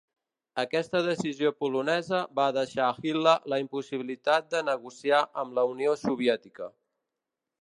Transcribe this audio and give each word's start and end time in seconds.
Aquesta 0.61 1.01
decisió 1.07 1.51
polonesa 1.63 2.21
va 2.41 2.47
deixar 2.57 2.87
a 2.87 2.95
Hitler 3.09 3.35
la 3.55 3.61
possibilitat 3.77 4.51
de 4.57 4.65
negociar 4.73 5.23
amb 5.45 5.59
la 5.61 5.69
Unió 5.77 5.97
Soviètica. 6.07 6.75